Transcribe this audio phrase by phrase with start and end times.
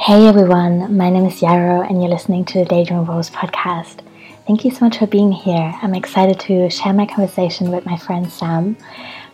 [0.00, 3.98] Hey everyone, my name is Yarrow, and you're listening to the Daydream Rose podcast.
[4.46, 5.74] Thank you so much for being here.
[5.82, 8.76] I'm excited to share my conversation with my friend Sam,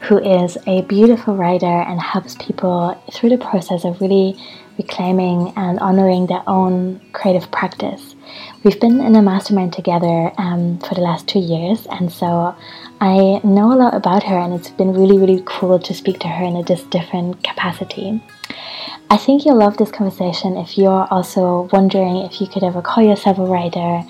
[0.00, 4.40] who is a beautiful writer and helps people through the process of really
[4.78, 8.16] reclaiming and honoring their own creative practice.
[8.64, 12.56] We've been in a mastermind together um, for the last two years, and so
[13.02, 16.28] I know a lot about her, and it's been really, really cool to speak to
[16.28, 18.22] her in a just different capacity.
[19.10, 23.04] I think you'll love this conversation if you're also wondering if you could ever call
[23.04, 24.02] yourself a writer,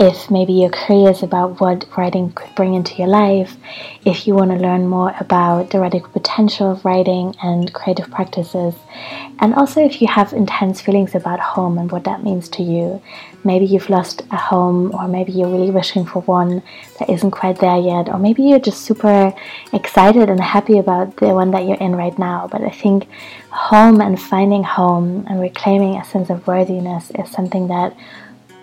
[0.00, 3.56] if maybe you're curious about what writing could bring into your life,
[4.04, 8.74] if you want to learn more about the radical potential of writing and creative practices,
[9.38, 13.00] and also if you have intense feelings about home and what that means to you.
[13.42, 16.62] Maybe you've lost a home, or maybe you're really wishing for one
[16.98, 19.32] that isn't quite there yet, or maybe you're just super
[19.72, 22.48] excited and happy about the one that you're in right now.
[22.50, 23.08] But I think
[23.50, 27.96] home and finding home and reclaiming a sense of worthiness is something that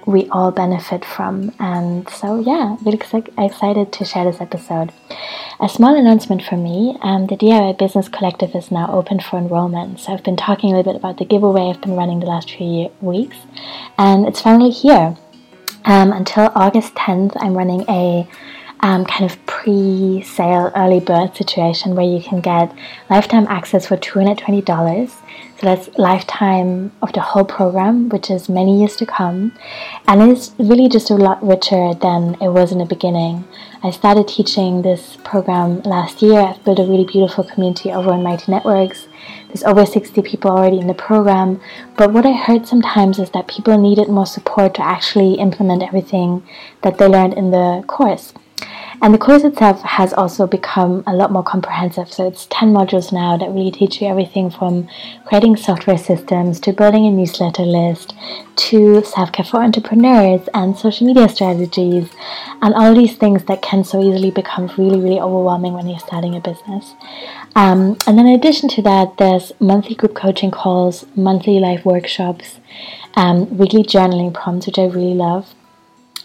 [0.08, 1.54] we all benefit from.
[1.60, 2.98] And so, yeah, really
[3.38, 4.94] excited to share this episode.
[5.60, 10.00] A small announcement for me um, the DIY Business Collective is now open for enrollment.
[10.00, 12.50] So, I've been talking a little bit about the giveaway I've been running the last
[12.50, 13.38] few weeks,
[13.98, 15.16] and it's finally here.
[15.84, 18.28] Um, until August 10th, I'm running a
[18.82, 22.74] um, kind of pre sale early bird situation where you can get
[23.10, 25.10] lifetime access for $220.
[25.60, 29.54] So that's lifetime of the whole program, which is many years to come.
[30.08, 33.48] And it's really just a lot richer than it was in the beginning.
[33.82, 36.40] I started teaching this program last year.
[36.40, 39.08] I've built a really beautiful community over on Mighty Networks.
[39.48, 41.60] There's over 60 people already in the program.
[41.96, 46.48] But what I heard sometimes is that people needed more support to actually implement everything
[46.84, 48.34] that they learned in the course.
[49.00, 52.12] And the course itself has also become a lot more comprehensive.
[52.12, 54.88] So it's 10 modules now that really teach you everything from
[55.26, 58.16] creating software systems to building a newsletter list
[58.56, 62.10] to self care for entrepreneurs and social media strategies
[62.64, 66.36] and all these things that can so easily become really, really overwhelming when you're starting
[66.36, 66.96] a business.
[67.56, 72.60] Um, and then in addition to that, there's monthly group coaching calls, monthly live workshops,
[73.16, 75.54] um, weekly journaling prompts, which I really love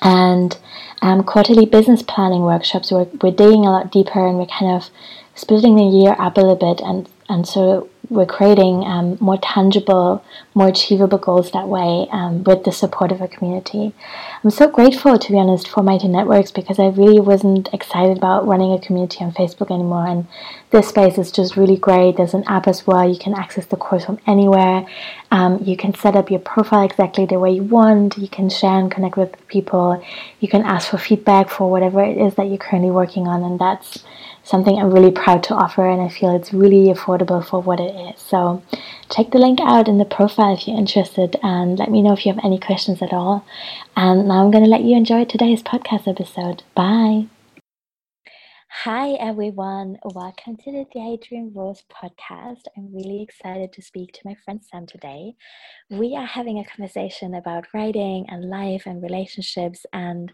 [0.03, 0.59] and
[1.03, 2.91] um, quarterly business planning workshops.
[2.91, 4.89] We're, we're digging a lot deeper and we're kind of
[5.35, 10.25] splitting the year up a little bit and and so we're creating um, more tangible,
[10.55, 13.93] more achievable goals that way um, with the support of a community.
[14.43, 18.47] I'm so grateful, to be honest, for Mighty Networks because I really wasn't excited about
[18.47, 20.07] running a community on Facebook anymore.
[20.07, 20.27] And
[20.71, 22.17] this space is just really great.
[22.17, 23.09] There's an app as well.
[23.09, 24.85] You can access the course from anywhere.
[25.31, 28.19] Um, you can set up your profile exactly the way you want.
[28.19, 30.05] You can share and connect with people.
[30.41, 33.59] You can ask for feedback for whatever it is that you're currently working on, and
[33.59, 34.03] that's
[34.45, 37.95] something I'm really proud to offer, and I feel it's really affordable for what it
[37.95, 38.21] is.
[38.21, 38.63] So,
[39.11, 42.27] check the link out in the profile if you're interested, and let me know if
[42.27, 43.45] you have any questions at all.
[43.97, 46.63] And now I'm going to let you enjoy today's podcast episode.
[46.75, 47.29] Bye.
[48.85, 49.99] Hi, everyone.
[50.03, 52.63] Welcome to the Daydream Rose podcast.
[52.75, 55.35] I'm really excited to speak to my friend Sam today.
[55.91, 60.33] We are having a conversation about writing and life and relationships, and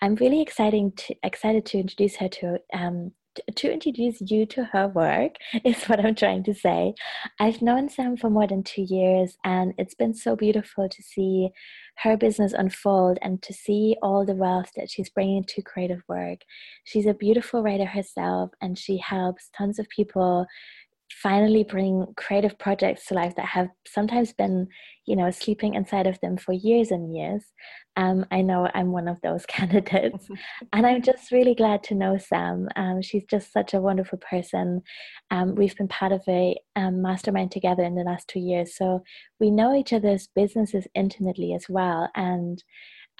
[0.00, 3.12] I'm really exciting to, excited to introduce her to um,
[3.56, 6.94] to introduce you to her work is what I'm trying to say.
[7.40, 11.50] I've known Sam for more than two years, and it's been so beautiful to see
[11.98, 16.40] her business unfold and to see all the wealth that she's bringing to creative work.
[16.84, 20.46] She's a beautiful writer herself, and she helps tons of people
[21.10, 24.66] finally bring creative projects to life that have sometimes been
[25.06, 27.44] you know sleeping inside of them for years and years.
[27.96, 30.28] Um, i know i'm one of those candidates.
[30.72, 32.68] And i'm just really glad to know sam.
[32.76, 34.82] Um, she's just such a wonderful person.
[35.30, 38.76] Um, we've been part of a um, mastermind together in the last two years.
[38.76, 39.02] So
[39.40, 42.10] we know each other's businesses intimately as well.
[42.14, 42.62] And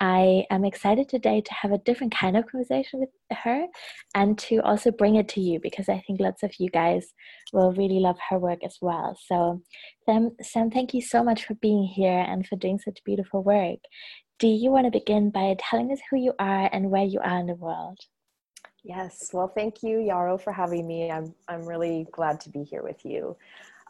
[0.01, 3.67] I am excited today to have a different kind of conversation with her
[4.15, 7.15] and to also bring it to you because I think lots of you guys
[7.53, 9.17] will really love her work as well.
[9.27, 9.63] So,
[10.05, 13.79] Sam, Sam thank you so much for being here and for doing such beautiful work.
[14.41, 17.39] Do you want to begin by telling us who you are and where you are
[17.39, 17.99] in the world?
[18.83, 21.11] Yes, well, thank you, Yarrow, for having me.
[21.11, 23.37] I'm, I'm really glad to be here with you.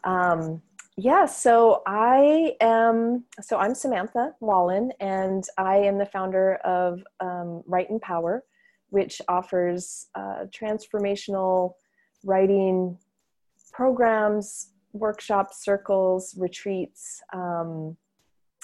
[0.05, 0.61] Um,
[0.97, 7.63] yeah, so I am, so I'm Samantha Wallen, and I am the founder of um,
[7.67, 8.43] Write in Power,
[8.89, 11.73] which offers uh, transformational
[12.23, 12.97] writing
[13.73, 17.21] programs, workshops, circles, retreats.
[17.33, 17.97] Um,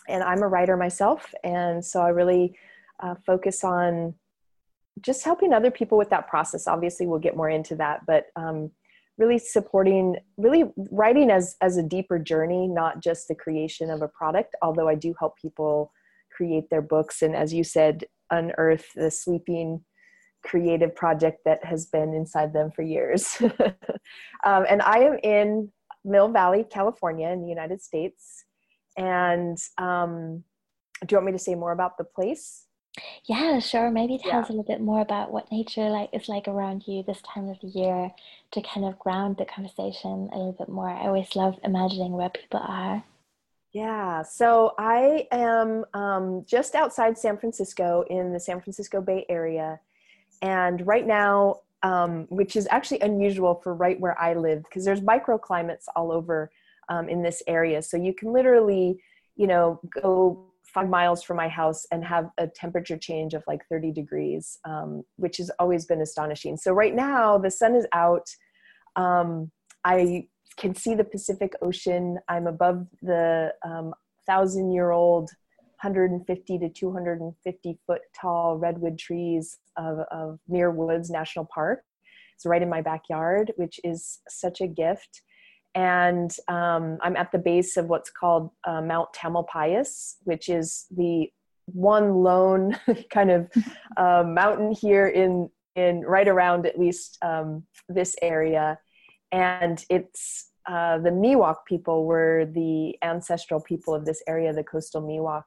[0.08, 2.56] and I'm a writer myself, and so I really
[3.02, 4.14] uh, focus on
[5.02, 6.66] just helping other people with that process.
[6.66, 8.72] Obviously, we'll get more into that, but um,
[9.22, 14.08] really supporting really writing as as a deeper journey not just the creation of a
[14.08, 15.92] product although i do help people
[16.32, 17.22] create their books.
[17.22, 19.84] And as you said unearth the sleeping
[20.44, 23.42] creative project that has been inside them for years.
[24.44, 25.72] Um, and i am in
[26.04, 28.44] mill valley california in the united states.
[28.98, 30.44] And um,
[31.06, 32.66] do you want me to say more about the place
[33.26, 33.90] yeah, sure.
[33.90, 34.40] Maybe tell yeah.
[34.40, 37.50] us a little bit more about what nature like is like around you this time
[37.50, 38.12] of the year
[38.52, 40.90] to kind of ground the conversation a little bit more.
[40.90, 43.04] I always love imagining where people are.
[43.74, 49.80] Yeah, so I am um, just outside San Francisco in the San Francisco Bay Area.
[50.42, 55.00] And right now, um, which is actually unusual for right where I live, because there's
[55.00, 56.52] microclimates all over
[56.90, 57.82] um, in this area.
[57.82, 59.02] So you can literally,
[59.38, 63.62] you know, go five miles from my house and have a temperature change of like
[63.70, 66.58] 30 degrees, um, which has always been astonishing.
[66.58, 68.28] So right now the sun is out.
[68.96, 69.52] Um,
[69.84, 70.28] I
[70.58, 72.20] can see the Pacific Ocean.
[72.30, 73.94] I'm above the um,
[74.26, 75.30] thousand year old,
[75.82, 81.84] 150 to 250 foot tall redwood trees of, of Muir Woods National Park.
[82.36, 85.22] It's right in my backyard, which is such a gift
[85.76, 91.32] and um, I'm at the base of what's called uh, Mount Tamalpais, which is the
[91.66, 92.78] one lone
[93.10, 93.50] kind of
[93.98, 98.78] uh, mountain here in in right around at least um, this area,
[99.32, 105.02] and it's uh, the Miwok people were the ancestral people of this area, the coastal
[105.02, 105.44] Miwok,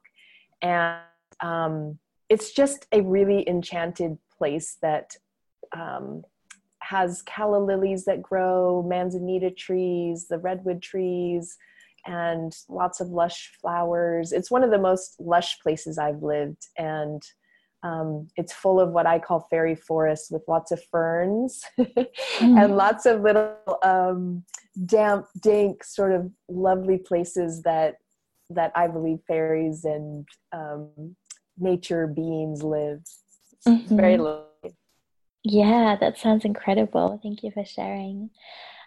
[0.62, 1.00] and
[1.40, 1.98] um,
[2.30, 5.14] it's just a really enchanted place that
[5.76, 6.22] um,
[6.88, 11.56] has calla lilies that grow, manzanita trees, the redwood trees,
[12.06, 14.32] and lots of lush flowers.
[14.32, 17.22] It's one of the most lush places I've lived, and
[17.82, 22.06] um, it's full of what I call fairy forests with lots of ferns mm.
[22.40, 24.42] and lots of little um,
[24.86, 27.96] damp, dank, sort of lovely places that
[28.50, 31.16] that I believe fairies and um,
[31.58, 33.00] nature beings live.
[33.66, 33.96] Mm-hmm.
[33.96, 34.53] very lovely.
[35.44, 37.20] Yeah, that sounds incredible.
[37.22, 38.30] Thank you for sharing.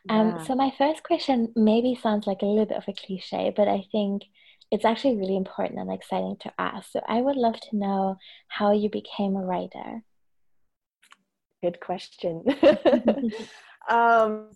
[0.09, 0.43] Um, yeah.
[0.43, 3.85] so my first question maybe sounds like a little bit of a cliche, but I
[3.91, 4.23] think
[4.71, 6.91] it's actually really important and exciting to ask.
[6.91, 8.17] So I would love to know
[8.47, 10.03] how you became a writer.
[11.61, 12.43] Good question.
[13.89, 14.49] um,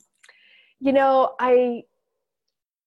[0.79, 1.83] you know, I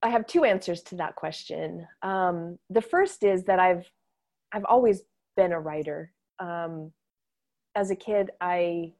[0.02, 1.86] I have two answers to that question.
[2.02, 3.88] Um, the first is that I've
[4.52, 5.02] I've always
[5.36, 6.12] been a writer.
[6.40, 6.92] Um,
[7.76, 8.92] as a kid, I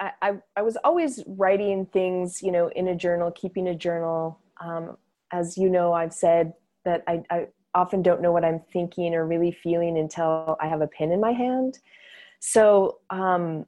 [0.00, 4.40] I, I, was always writing things, you know, in a journal, keeping a journal.
[4.60, 4.96] Um,
[5.30, 6.54] as you know, I've said
[6.84, 10.80] that I, I often don't know what I'm thinking or really feeling until I have
[10.80, 11.78] a pen in my hand.
[12.40, 13.66] So um,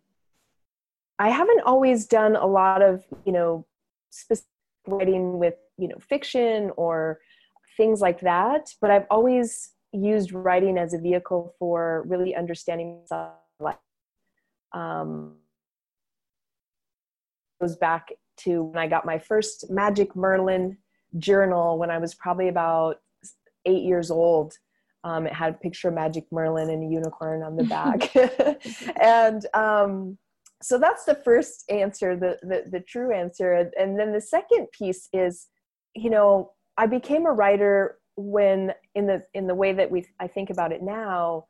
[1.19, 3.67] I haven't always done a lot of, you know,
[4.11, 4.49] specific
[4.87, 7.21] writing with, you know, fiction or
[7.77, 8.75] things like that.
[8.81, 13.35] But I've always used writing as a vehicle for really understanding myself.
[14.73, 15.37] Um,
[17.63, 20.77] goes back to when I got my first Magic Merlin
[21.19, 22.97] journal when I was probably about
[23.67, 24.55] eight years old.
[25.05, 28.15] Um, it had a picture of Magic Merlin and a unicorn on the back.
[29.01, 30.19] and um,
[30.61, 33.71] so that's the first answer, the, the, the true answer.
[33.79, 35.49] And then the second piece is,
[35.95, 40.27] you know, I became a writer when in the in the way that we I
[40.27, 41.47] think about it now,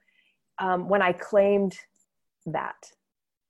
[0.58, 1.76] um, when I claimed
[2.46, 2.76] that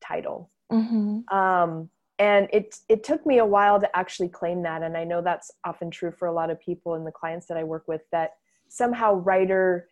[0.03, 0.51] title.
[0.73, 1.37] Mm-hmm.
[1.37, 1.91] Um,
[2.23, 4.83] and it it took me a while to actually claim that.
[4.83, 7.57] And i know that's often true for a lot of people and the clients that
[7.57, 8.31] i work with that
[8.69, 9.89] somehow writer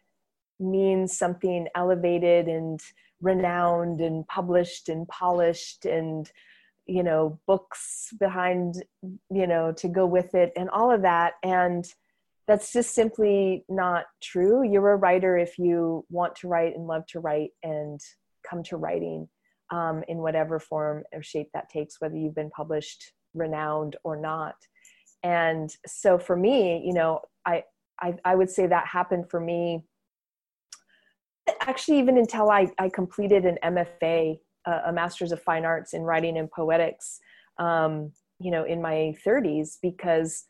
[0.60, 2.80] means something elevated and
[3.20, 6.30] renowned and published and polished and
[6.86, 8.82] you know books behind
[9.30, 11.34] you know to go with it and all of that.
[11.42, 11.84] And
[12.46, 14.68] that's just simply not true.
[14.68, 18.00] You're a writer if you want to write and love to write and
[18.48, 19.28] come to writing
[19.70, 24.56] um, in whatever form or shape that takes, whether you've been published, renowned, or not.
[25.22, 27.64] And so for me, you know, I,
[28.00, 29.84] I, I would say that happened for me
[31.60, 36.38] actually even until I, I completed an MFA, a Master's of Fine Arts in Writing
[36.38, 37.20] and Poetics,
[37.58, 40.44] um, you know, in my 30s, because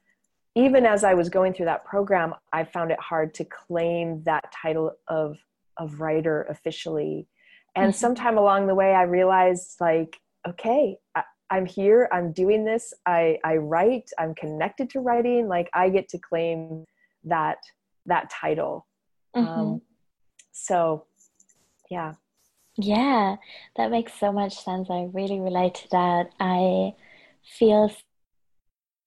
[0.56, 4.52] even as I was going through that program, I found it hard to claim that
[4.52, 5.38] title of,
[5.76, 7.28] of writer officially
[7.76, 7.98] and mm-hmm.
[7.98, 13.38] sometime along the way i realized like okay I, i'm here i'm doing this i
[13.44, 16.84] i write i'm connected to writing like i get to claim
[17.24, 17.58] that
[18.06, 18.86] that title
[19.36, 19.48] mm-hmm.
[19.48, 19.82] um,
[20.52, 21.06] so
[21.90, 22.14] yeah
[22.76, 23.36] yeah
[23.76, 26.92] that makes so much sense i really relate to that i
[27.42, 27.90] feel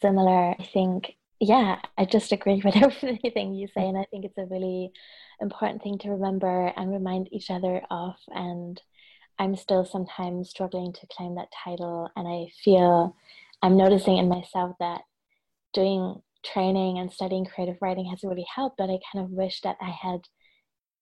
[0.03, 0.51] similar.
[0.59, 3.87] I think, yeah, I just agree with everything you say.
[3.87, 4.91] And I think it's a really
[5.41, 8.15] important thing to remember and remind each other of.
[8.29, 8.81] And
[9.39, 12.09] I'm still sometimes struggling to claim that title.
[12.15, 13.15] And I feel
[13.61, 15.01] I'm noticing in myself that
[15.73, 19.77] doing training and studying creative writing has really helped, but I kind of wish that
[19.81, 20.21] I had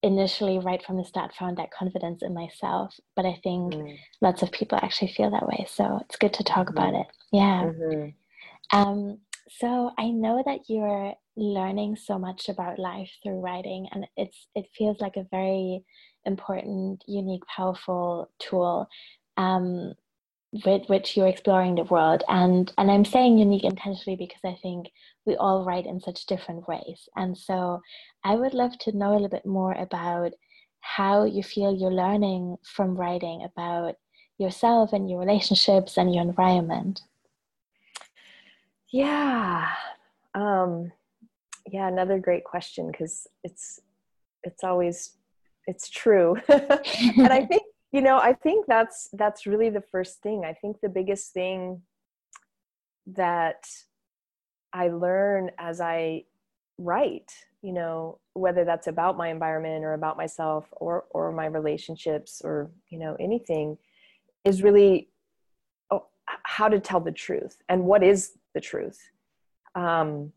[0.04, 3.96] initially right from the start found that confidence in myself but i think mm.
[4.20, 6.78] lots of people actually feel that way so it's good to talk mm-hmm.
[6.78, 8.78] about it yeah mm-hmm.
[8.78, 9.20] um,
[9.60, 14.66] so i know that you're learning so much about life through writing and it's it
[14.78, 15.84] feels like a very
[16.26, 18.88] important unique powerful tool
[19.38, 19.94] um,
[20.66, 22.24] with which you're exploring the world.
[22.28, 24.88] And and i'm saying unique intentionally because i think
[25.26, 27.08] we all write in such different ways.
[27.16, 27.82] And so
[28.24, 30.34] i would love to know a little bit more about
[30.82, 33.96] how you feel you're learning from writing about
[34.38, 37.02] yourself and your relationships and your environment
[38.92, 39.68] yeah.
[40.34, 40.92] Um
[41.68, 43.80] yeah another great question because it's
[44.44, 45.18] it's always
[45.68, 46.38] it's true.
[46.50, 50.44] And i think you know i think that's that's really the first thing.
[50.46, 51.82] I think the biggest thing
[53.08, 53.68] that
[54.74, 56.24] i learn as i
[56.78, 57.32] write
[57.62, 62.70] you know whether that's about my environment or about myself or or my relationships or
[62.90, 63.78] you know anything
[64.46, 65.10] is really
[65.92, 66.06] oh,
[66.44, 69.00] how to tell the truth and what is the truth
[69.76, 70.32] um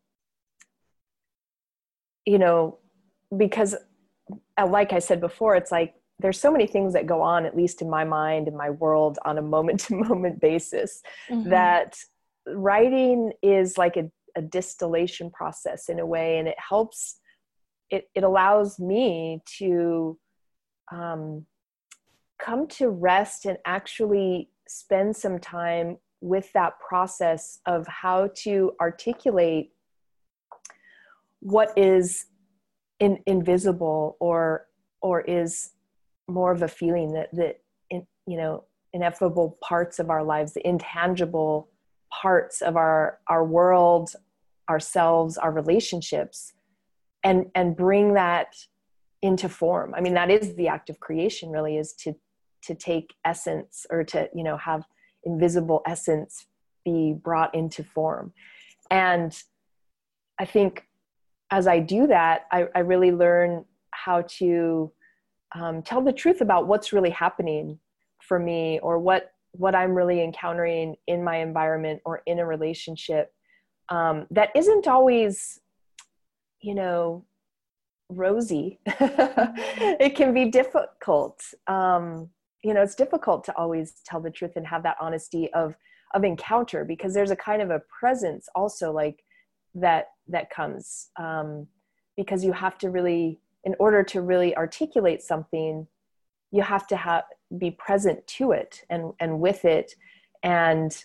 [2.24, 2.78] you know
[3.36, 3.74] because
[4.58, 7.56] uh, like i said before it's like there's so many things that go on at
[7.56, 11.50] least in my mind in my world on a moment to moment basis mm-hmm.
[11.50, 11.96] that
[12.46, 17.18] writing is like a, a, distillation process in a way and it helps
[17.90, 20.18] it, it allows me to
[20.92, 21.46] um,
[22.38, 29.72] come to rest and actually spend some time with that process of how to articulate
[31.40, 32.24] what is
[32.98, 34.66] in, invisible or
[35.02, 35.72] or is
[36.26, 38.64] more of a feeling that that in, you know
[38.94, 41.68] ineffable parts of our lives the intangible
[42.10, 44.08] parts of our our world
[44.70, 46.54] ourselves our relationships
[47.22, 48.56] and and bring that
[49.20, 49.94] into form.
[49.94, 52.14] I mean that is the act of creation really is to
[52.62, 54.86] to take essence or to you know have
[55.24, 56.46] invisible essence
[56.84, 58.32] be brought into form.
[58.90, 59.36] And
[60.38, 60.86] i think
[61.50, 64.92] as i do that i, I really learn how to
[65.54, 67.78] um, tell the truth about what's really happening
[68.20, 73.32] for me or what what i'm really encountering in my environment or in a relationship
[73.90, 75.60] um, that isn't always
[76.60, 77.24] you know
[78.08, 78.78] rosy.
[80.00, 81.42] It can be difficult.
[81.66, 82.30] Um,
[82.64, 85.76] you know it's difficult to always tell the truth and have that honesty of
[86.14, 89.24] of encounter because there's a kind of a presence also like
[89.74, 91.66] that that comes um,
[92.16, 95.86] because you have to really in order to really articulate something
[96.50, 97.24] you have to have
[97.58, 99.92] be present to it and and with it
[100.42, 101.04] and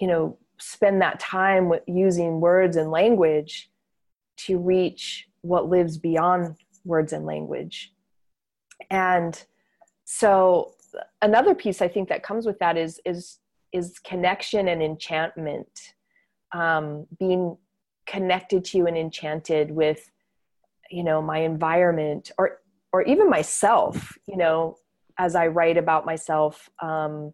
[0.00, 3.70] you know spend that time with using words and language
[4.36, 7.92] to reach what lives beyond words and language.
[8.90, 9.40] And
[10.04, 10.72] so
[11.22, 13.38] another piece i think that comes with that is is
[13.74, 15.68] is connection and enchantment.
[16.52, 17.58] Um, being
[18.06, 20.08] connected to and enchanted with
[20.90, 22.60] you know my environment or
[22.92, 24.76] or even myself you know
[25.18, 27.32] as i write about myself um,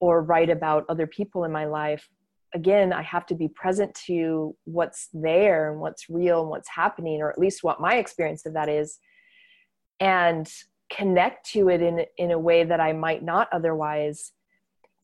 [0.00, 2.10] or write about other people in my life
[2.54, 7.22] again i have to be present to what's there and what's real and what's happening
[7.22, 8.98] or at least what my experience of that is.
[10.00, 10.50] And
[10.90, 14.32] connect to it in in a way that i might not otherwise.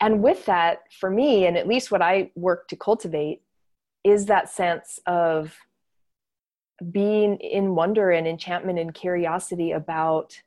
[0.01, 3.43] And with that for me and at least what i work to cultivate
[4.05, 5.57] is that sense of
[6.91, 10.41] being in wonder and enchantment and curiosity about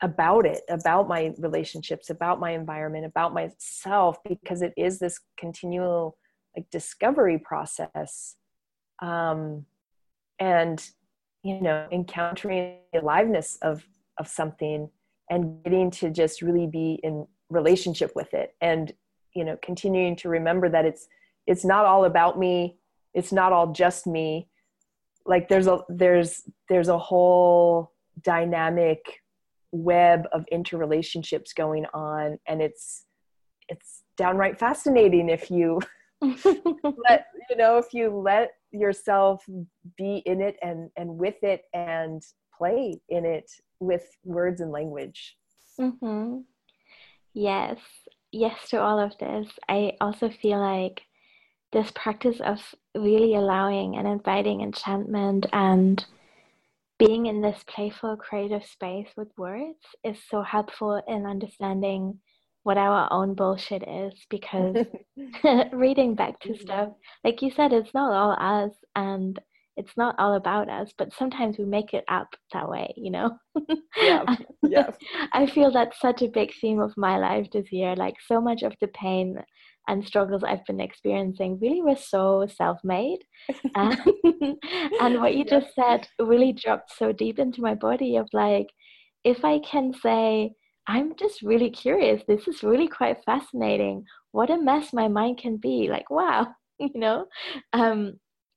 [0.00, 6.16] about it about my relationships about my environment about myself because it is this continual
[6.56, 8.36] like discovery process
[9.00, 9.64] um
[10.38, 10.90] and
[11.42, 13.86] you know encountering the aliveness of
[14.18, 14.88] of something
[15.30, 18.92] and getting to just really be in relationship with it and
[19.34, 21.08] you know continuing to remember that it's
[21.46, 22.78] it's not all about me.
[23.12, 24.48] It's not all just me.
[25.26, 27.92] Like there's a there's there's a whole
[28.22, 29.00] dynamic
[29.72, 33.06] web of interrelationships going on and it's
[33.68, 35.80] it's downright fascinating if you
[36.22, 39.44] let you know if you let yourself
[39.96, 42.22] be in it and and with it and
[42.56, 43.50] play in it
[43.86, 45.36] with words and language.
[45.80, 46.38] Mm-hmm.
[47.32, 47.78] yes.
[48.32, 51.02] Yes to all of this, I also feel like
[51.72, 52.58] this practice of
[52.94, 56.04] really allowing and inviting enchantment and
[56.98, 62.18] being in this playful creative space with words is so helpful in understanding
[62.62, 64.76] what our own bullshit is because
[65.72, 66.90] reading back to stuff
[67.24, 69.40] like you said it's not all us and
[69.76, 73.30] it's not all about us but sometimes we make it up that way you know
[73.96, 74.24] yeah
[74.62, 74.90] yeah
[75.32, 78.62] i feel that's such a big theme of my life this year like so much
[78.62, 79.36] of the pain
[79.88, 83.18] and struggles I've been experiencing really were so self made.
[83.74, 83.98] and,
[85.00, 88.68] and what you just said really dropped so deep into my body of like,
[89.24, 90.52] if I can say,
[90.86, 94.04] I'm just really curious, this is really quite fascinating.
[94.32, 95.88] What a mess my mind can be.
[95.90, 97.26] Like, wow, you know,
[97.72, 98.14] um,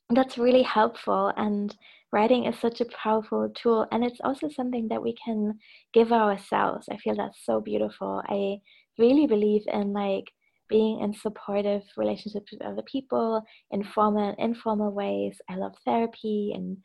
[0.09, 1.33] that's really helpful.
[1.35, 1.75] And
[2.11, 3.87] writing is such a powerful tool.
[3.91, 5.59] And it's also something that we can
[5.93, 6.87] give ourselves.
[6.91, 8.21] I feel that's so beautiful.
[8.27, 8.57] I
[8.97, 10.25] really believe in like
[10.69, 15.39] being in supportive relationships with other people in formal and informal ways.
[15.49, 16.77] I love therapy and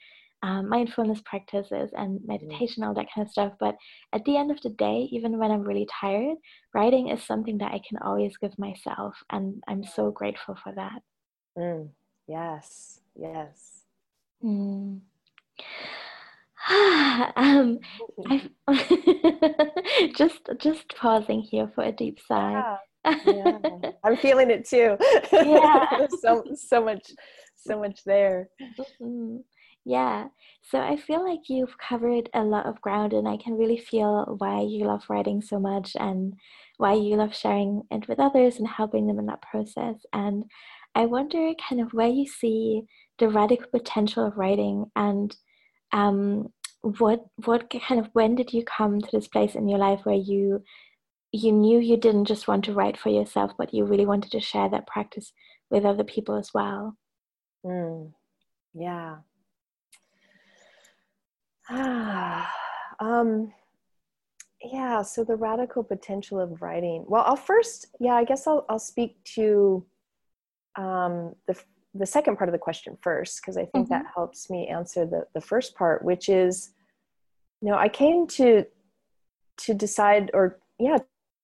[0.44, 2.26] um, mindfulness practices and mm.
[2.26, 3.52] meditation, all that kind of stuff.
[3.60, 3.76] But
[4.12, 6.36] at the end of the day, even when I'm really tired,
[6.74, 9.14] writing is something that I can always give myself.
[9.30, 11.02] And I'm so grateful for that.
[11.56, 11.90] Mm.
[12.28, 13.82] Yes, yes.
[14.42, 15.00] Mm.
[17.36, 17.78] um,
[20.16, 22.52] just just pausing here for a deep sigh.
[22.52, 22.76] Yeah
[23.26, 23.58] yeah,
[24.04, 24.96] I'm feeling it too.
[25.32, 26.06] Yeah.
[26.20, 27.10] so so much
[27.56, 28.48] so much there.
[29.00, 29.38] Mm-hmm.
[29.84, 30.26] Yeah.
[30.62, 34.36] So I feel like you've covered a lot of ground and I can really feel
[34.38, 36.34] why you love writing so much and
[36.76, 39.96] why you love sharing it with others and helping them in that process.
[40.12, 40.44] And
[40.94, 42.82] I wonder kind of where you see
[43.18, 45.36] the radical potential of writing and
[45.92, 46.52] um,
[46.82, 50.16] what what kind of when did you come to this place in your life where
[50.16, 50.62] you
[51.32, 54.40] you knew you didn't just want to write for yourself, but you really wanted to
[54.40, 55.32] share that practice
[55.70, 56.96] with other people as well.
[57.64, 58.12] Mm,
[58.74, 59.16] yeah.
[63.00, 63.52] um,
[64.62, 67.04] yeah, so the radical potential of writing.
[67.08, 69.86] Well, I'll first, yeah, I guess I'll, I'll speak to
[70.76, 71.56] um, the,
[71.94, 74.02] the second part of the question first, because I think mm-hmm.
[74.02, 76.70] that helps me answer the, the first part, which is,
[77.60, 78.64] you know, I came to
[79.58, 80.96] to decide or yeah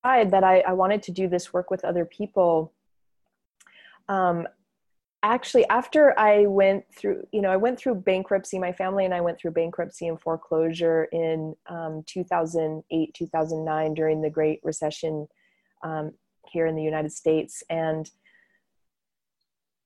[0.02, 2.72] decide that I, I wanted to do this work with other people,
[4.08, 4.46] um,
[5.22, 8.58] actually after I went through, you know, I went through bankruptcy.
[8.58, 14.30] My family and I went through bankruptcy and foreclosure in um, 2008, 2009 during the
[14.30, 15.26] Great Recession
[15.82, 16.12] um,
[16.46, 18.10] here in the United States, and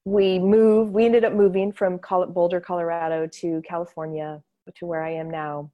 [0.04, 0.92] we moved.
[0.92, 4.42] We ended up moving from Boulder, Colorado, to California,
[4.76, 5.70] to where I am now,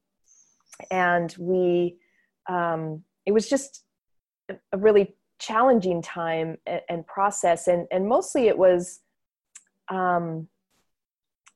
[0.91, 1.97] and we.
[2.49, 3.85] Um, it was just
[4.49, 9.01] a really challenging time and, and process and and mostly it was
[9.89, 10.49] um,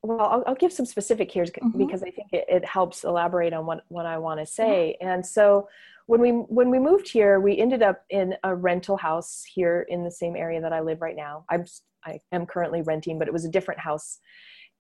[0.02, 1.78] well I'll, I'll, give some specific here mm-hmm.
[1.78, 5.24] because i think it, it, helps elaborate on what, what i want to say and
[5.24, 5.68] so
[6.06, 10.04] when we when we moved here we ended up in a rental house here in
[10.04, 11.64] the same area that i live right now i'm
[12.04, 14.18] i am currently renting but it was a different house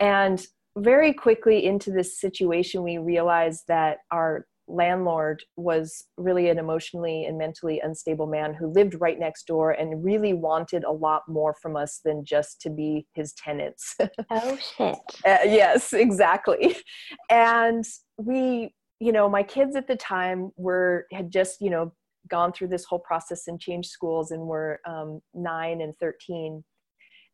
[0.00, 0.46] and
[0.78, 7.36] very quickly into this situation we realized that our landlord was really an emotionally and
[7.36, 11.76] mentally unstable man who lived right next door and really wanted a lot more from
[11.76, 13.96] us than just to be his tenants.
[14.30, 14.96] oh, shit.
[15.26, 16.76] Uh, yes, exactly.
[17.30, 17.84] And
[18.18, 21.92] we, you know, my kids at the time were, had just, you know,
[22.28, 26.62] gone through this whole process and changed schools and were um, nine and 13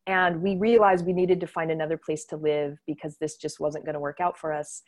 [0.09, 3.85] and we realized we needed to find another place to live because this just wasn't
[3.85, 4.81] going to work out for us.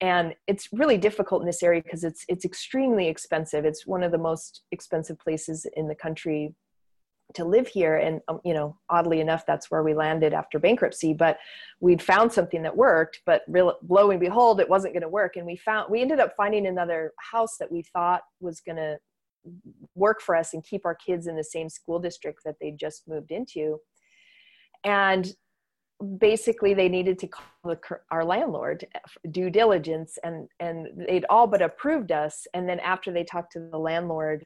[0.00, 3.66] And it's really difficult in this area because it's it's extremely expensive.
[3.66, 6.54] It's one of the most expensive places in the country
[7.34, 7.96] to live here.
[7.96, 11.38] And um, you know oddly enough that's where we landed after bankruptcy but
[11.80, 15.36] we'd found something that worked but real, lo and behold it wasn't going to work.
[15.36, 18.98] And we found we ended up finding another house that we thought was going to
[19.94, 23.06] work for us and keep our kids in the same school district that they just
[23.08, 23.78] moved into.
[24.84, 25.32] And
[26.18, 27.78] basically they needed to call the,
[28.10, 28.86] our landlord
[29.30, 32.46] due diligence and and they'd all but approved us.
[32.54, 34.44] And then after they talked to the landlord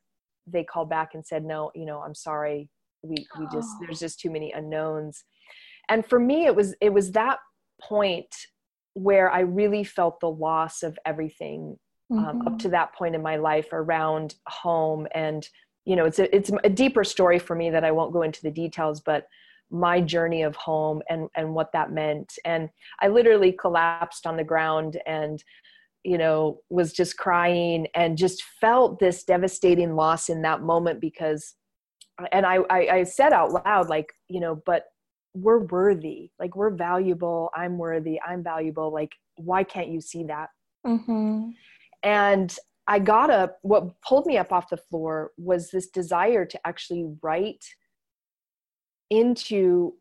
[0.53, 2.69] they called back and said no you know i'm sorry
[3.03, 3.79] we we just oh.
[3.81, 5.25] there's just too many unknowns
[5.89, 7.39] and for me it was it was that
[7.81, 8.35] point
[8.95, 11.77] where i really felt the loss of everything
[12.11, 12.49] um, mm-hmm.
[12.49, 15.49] up to that point in my life around home and
[15.85, 18.43] you know it's a, it's a deeper story for me that i won't go into
[18.43, 19.27] the details but
[19.71, 24.45] my journey of home and and what that meant and i literally collapsed on the
[24.45, 25.45] ground and
[26.09, 31.55] you know was just crying and just felt this devastating loss in that moment because
[32.33, 34.85] and I, I i said out loud like you know but
[35.35, 36.31] we're worthy.
[36.41, 37.51] Like we're valuable.
[37.55, 38.19] I'm worthy.
[38.21, 38.93] I'm valuable.
[38.93, 40.49] Like why can't you see that?
[40.87, 41.51] Mm-hmm.
[42.05, 46.61] and i got up what pulled me up off the floor was this desire to
[46.65, 47.65] actually write
[49.11, 49.95] into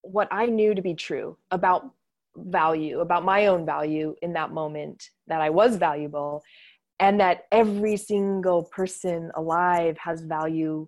[0.00, 1.90] what i knew to be true about
[2.36, 6.42] value about my own value in that moment that i was valuable
[7.00, 10.86] and that every single person alive has value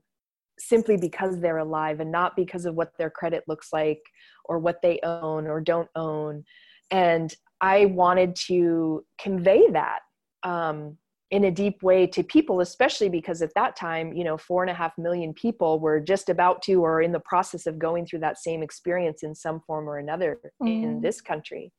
[0.59, 4.01] simply because they're alive and not because of what their credit looks like
[4.45, 6.45] or what they own or don't own.
[6.91, 10.01] And I wanted to convey that
[10.43, 10.99] um,
[11.35, 14.71] in a deep way to people, especially because at that time, you know, four and
[14.71, 18.21] a half million people were just about to or in the process of going through
[18.21, 20.85] that same experience in some form or another mm.
[20.85, 21.73] in this country.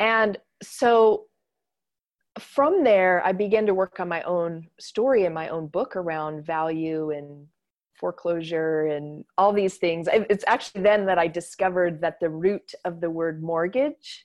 [0.00, 1.26] And so
[2.40, 6.44] from there, I began to work on my own story and my own book around
[6.44, 7.46] value and
[7.94, 10.08] foreclosure and all these things.
[10.12, 14.24] It's actually then that I discovered that the root of the word mortgage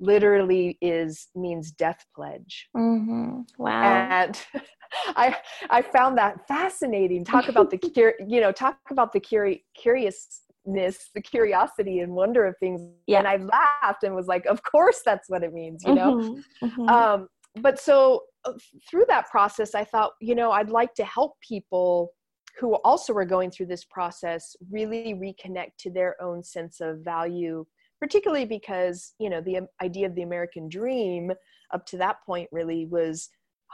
[0.00, 2.68] literally is means death pledge.
[2.76, 3.40] Mm-hmm.
[3.58, 3.82] Wow.
[3.82, 4.40] And
[5.08, 5.36] I
[5.68, 7.24] I found that fascinating.
[7.24, 12.44] Talk about the cur- you know talk about the curi- curiousness, the curiosity and wonder
[12.46, 12.80] of things.
[13.06, 13.18] Yeah.
[13.18, 16.16] And I laughed and was like, of course that's what it means, you know.
[16.16, 16.66] Mm-hmm.
[16.66, 16.88] Mm-hmm.
[16.88, 17.28] Um,
[17.60, 18.52] but so uh,
[18.88, 22.12] through that process, I thought, you know, I'd like to help people
[22.58, 27.64] who also are going through this process really reconnect to their own sense of value
[28.00, 31.32] particularly because you know the idea of the american dream
[31.72, 33.28] up to that point really was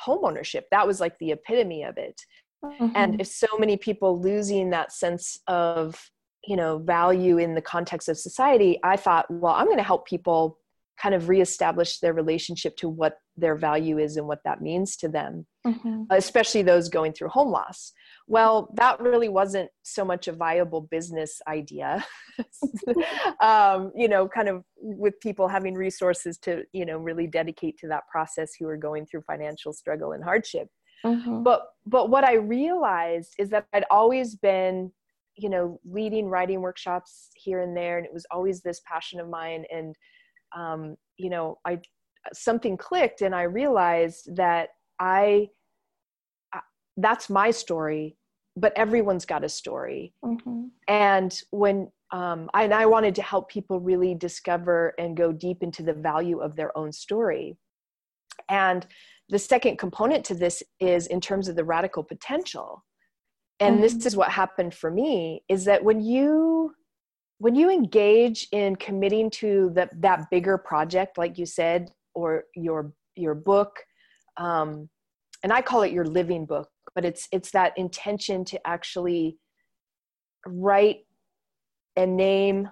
[0.07, 2.21] homeownership that was like the epitome of it
[2.65, 2.89] mm-hmm.
[2.95, 6.11] and if so many people losing that sense of
[6.45, 10.07] you know value in the context of society i thought well i'm going to help
[10.07, 10.59] people
[11.01, 15.09] kind of reestablish their relationship to what their value is and what that means to
[15.09, 16.03] them mm-hmm.
[16.11, 17.93] especially those going through home loss
[18.27, 22.05] well that really wasn't so much a viable business idea.
[23.41, 27.89] Um, you know kind of with people having resources to you know really dedicate to
[27.89, 30.69] that process who are going through financial struggle and hardship.
[31.05, 31.43] Mm-hmm.
[31.43, 34.91] but but what i realized is that i'd always been
[35.37, 39.29] you know leading writing workshops here and there and it was always this passion of
[39.29, 39.65] mine.
[39.73, 39.95] And
[40.57, 41.81] um, you know i
[42.33, 45.49] something clicked and i realized that i
[46.97, 48.17] that's my story
[48.57, 50.65] but everyone's got a story mm-hmm.
[50.89, 55.63] and when um, I, and I wanted to help people really discover and go deep
[55.63, 57.57] into the value of their own story
[58.49, 58.87] and
[59.29, 62.85] the second component to this is in terms of the radical potential
[63.61, 63.83] and mm-hmm.
[63.83, 66.73] this is what happened for me is that when you
[67.39, 72.93] when you engage in committing to the, that bigger project like you said or your
[73.17, 73.77] your book
[74.37, 74.89] um,
[75.43, 79.37] and i call it your living book but it's it's that intention to actually
[80.47, 81.07] write
[81.97, 82.69] and name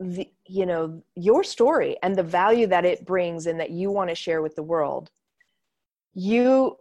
[0.00, 4.10] the you know your story and the value that it brings and that you want
[4.10, 5.10] to share with the world.
[6.14, 6.76] You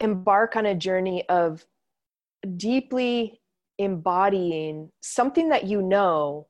[0.00, 1.64] embark on a journey of
[2.56, 3.40] deeply
[3.78, 6.46] embodying something that you know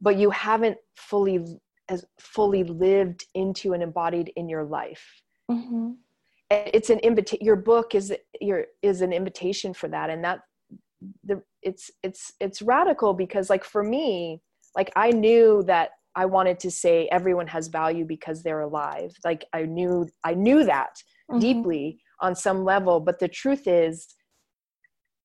[0.00, 1.44] but you haven't fully
[1.88, 5.22] as fully lived into and embodied in your life.
[5.50, 5.92] Mm-hmm
[6.52, 10.10] it's an invitation your book is your is an invitation for that.
[10.10, 10.40] And that
[11.24, 14.40] the it's it's it's radical because like for me
[14.76, 19.12] like i knew that i wanted to say everyone has value because they're alive.
[19.24, 20.94] Like i knew i knew that
[21.30, 21.40] mm-hmm.
[21.40, 23.00] deeply on some level.
[23.00, 24.14] But the truth is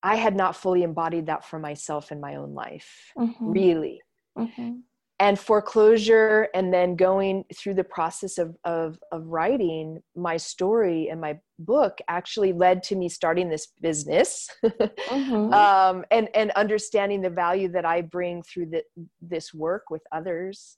[0.03, 3.11] i had not fully embodied that for myself in my own life.
[3.17, 3.51] Mm-hmm.
[3.51, 4.01] really.
[4.37, 4.77] Mm-hmm
[5.19, 11.19] and foreclosure and then going through the process of, of, of writing my story and
[11.19, 14.47] my book actually led to me starting this business.
[14.63, 15.53] Mm-hmm.
[15.53, 18.83] um, and, and understanding the value that i bring through the,
[19.19, 20.77] this work with others.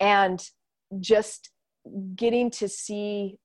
[0.00, 0.44] And
[0.98, 1.50] just
[2.16, 3.38] getting to see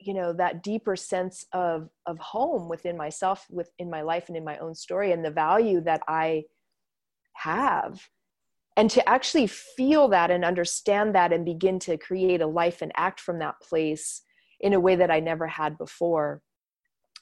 [0.00, 4.44] you know that deeper sense of of home within myself within my life and in
[4.44, 6.42] my own story and the value that i
[7.34, 8.00] have
[8.80, 12.90] and to actually feel that and understand that and begin to create a life and
[12.96, 14.22] act from that place
[14.58, 16.40] in a way that I never had before.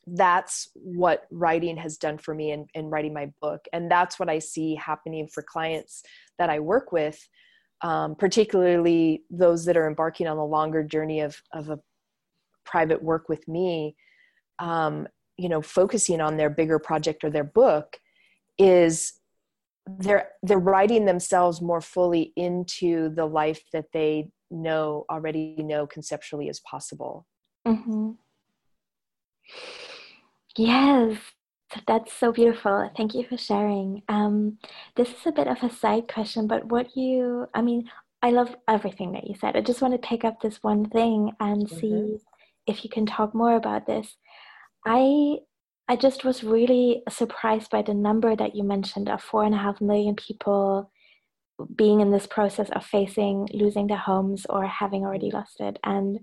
[0.07, 3.65] That's what writing has done for me in, in writing my book.
[3.73, 6.05] And that's what I see happening for clients
[6.39, 7.29] that I work with,
[7.83, 11.81] um, particularly those that are embarking on the longer journey of, of a
[12.65, 13.97] private work with me,
[14.61, 17.99] um, you know, focusing on their bigger project or their book
[18.59, 19.18] is
[19.99, 26.49] they're they're writing themselves more fully into the life that they know already know conceptually
[26.49, 27.27] is possible
[27.67, 28.11] mm-hmm.
[30.57, 31.19] yes
[31.87, 32.91] that's so beautiful.
[32.97, 34.03] Thank you for sharing.
[34.09, 34.59] Um,
[34.97, 37.91] this is a bit of a side question, but what you, I mean,
[38.23, 39.57] I love everything that you said.
[39.57, 41.79] I just want to pick up this one thing and mm-hmm.
[41.79, 42.19] see
[42.67, 44.17] if you can talk more about this.
[44.87, 45.39] I
[45.89, 49.59] I just was really surprised by the number that you mentioned of four and a
[49.59, 50.91] half million people
[51.75, 55.79] being in this process of facing losing their homes or having already lost it.
[55.83, 56.21] And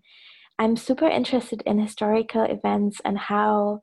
[0.59, 3.81] I'm super interested in historical events and how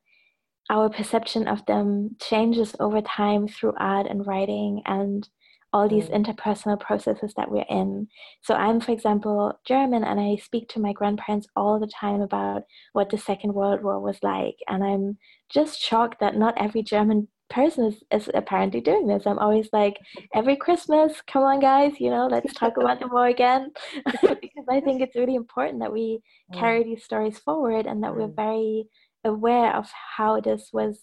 [0.71, 5.29] our perception of them changes over time through art and writing and
[5.73, 6.25] all these mm.
[6.25, 8.09] interpersonal processes that we're in.
[8.43, 12.63] So I'm, for example, German, and I speak to my grandparents all the time about
[12.93, 14.57] what the Second World War was like.
[14.69, 15.19] And I'm
[15.51, 19.27] just shocked that not every German person is, is apparently doing this.
[19.27, 19.99] I'm always like,
[20.35, 23.73] every Christmas, come on, guys, you know, let's talk about the war again.
[24.05, 26.21] because I think it's really important that we
[26.53, 26.59] mm.
[26.59, 28.17] carry these stories forward and that mm.
[28.17, 28.85] we're very
[29.25, 30.99] aware of how this was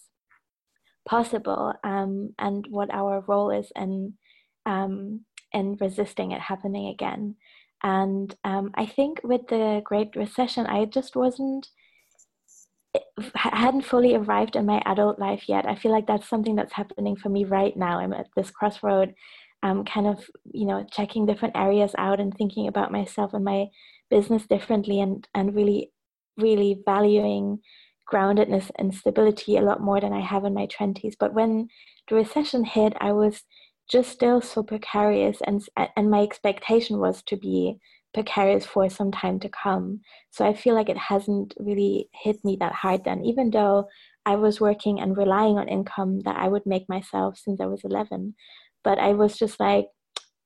[1.08, 4.14] possible um, and what our role is in
[4.70, 7.36] um, and resisting it happening again.
[7.82, 11.68] And um, I think with the Great Recession, I just wasn't
[13.36, 15.68] hadn't fully arrived in my adult life yet.
[15.68, 18.00] I feel like that's something that's happening for me right now.
[18.00, 19.14] I'm at this crossroad,
[19.64, 23.68] um, kind of you know checking different areas out and thinking about myself and my
[24.10, 25.92] business differently, and and really
[26.38, 27.60] really valuing
[28.12, 31.16] groundedness and stability a lot more than I have in my twenties.
[31.18, 31.70] But when
[32.10, 33.44] the recession hit, I was
[33.90, 35.66] just still so precarious and
[35.98, 37.78] and my expectation was to be
[38.14, 40.02] precarious for some time to come.
[40.32, 43.88] So i feel like it hasn't really hit me that hard then even though
[44.26, 47.82] i was working and relying on income that i would make myself since i was
[47.84, 48.36] 11
[48.84, 49.88] but i was just like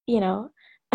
[0.07, 0.49] you know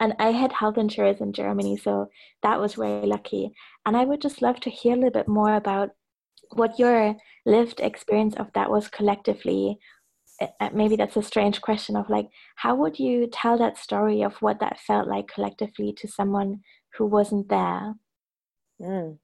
[0.00, 2.06] and i had health insurance in germany so
[2.42, 3.52] that was very lucky.
[3.86, 5.90] And i would just love to hear a little bit more about
[6.52, 9.78] what your lived experience of that was collectively
[10.72, 14.60] maybe that's a strange question of like how would you tell that story of what
[14.60, 16.60] that felt like collectively to someone
[16.96, 17.94] who wasn't there?
[18.80, 19.18] Mm.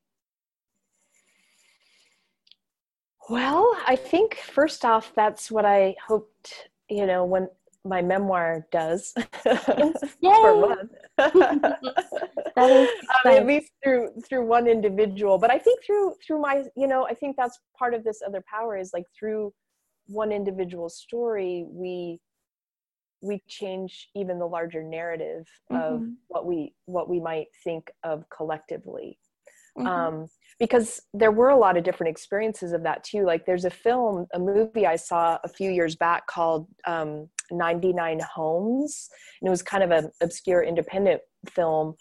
[3.31, 7.49] well i think first off that's what i hoped you know when
[7.87, 9.15] my memoir does.
[9.43, 10.91] For one.
[12.57, 12.89] That is
[13.27, 15.37] um, at least through through one individual.
[15.37, 18.43] But i think through through my you know i think that's part of this other
[18.51, 19.53] power is like through
[20.07, 22.19] one individual story we
[23.23, 25.83] we change even the larger narrative mm-hmm.
[25.83, 29.19] of what we what we might think of collectively
[29.79, 29.87] mm-hmm.
[29.87, 30.27] um,
[30.59, 34.27] because there were a lot of different experiences of that too like there's a film
[34.35, 39.09] a movie i saw a few years back called um, 99 homes
[39.41, 41.95] and it was kind of an obscure independent film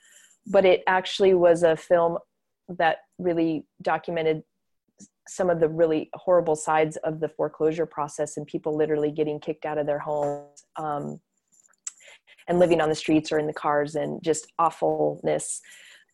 [0.48, 2.18] but it actually was a film
[2.68, 4.41] that really documented
[5.28, 9.66] some of the really horrible sides of the foreclosure process and people literally getting kicked
[9.66, 11.20] out of their homes um,
[12.48, 15.62] and living on the streets or in the cars and just awfulness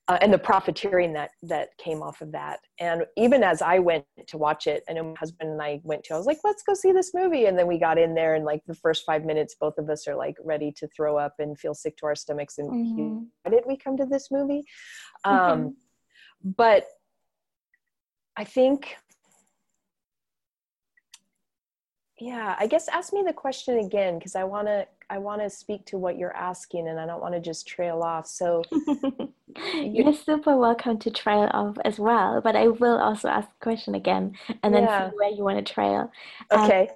[0.07, 4.03] uh, and the profiteering that that came off of that and even as i went
[4.27, 6.73] to watch it and my husband and i went to i was like let's go
[6.73, 9.55] see this movie and then we got in there and like the first five minutes
[9.59, 12.57] both of us are like ready to throw up and feel sick to our stomachs
[12.57, 13.19] and mm-hmm.
[13.43, 14.63] why did we come to this movie
[15.23, 15.67] um, mm-hmm.
[16.57, 16.85] but
[18.41, 18.97] I think,
[22.19, 25.49] yeah, I guess ask me the question again because I want to I want to
[25.51, 28.25] speak to what you're asking and I don't want to just trail off.
[28.25, 28.63] So
[29.75, 33.93] you're super welcome to trail off as well, but I will also ask the question
[33.93, 35.11] again and then yeah.
[35.11, 36.11] see where you want to trail.
[36.49, 36.87] Um, okay.
[36.87, 36.95] Um,